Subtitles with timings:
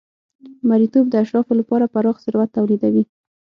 [0.69, 3.03] مریتوب د اشرافو لپاره پراخ ثروت تولیدوي.